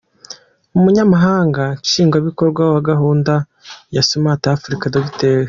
Umunyamabanga 0.77 1.63
nshingwabikorwa 1.83 2.61
wa 2.73 2.81
gahunda 2.89 3.33
ya 3.95 4.03
Smart 4.09 4.43
Africa, 4.55 4.85
Dr. 4.95 5.37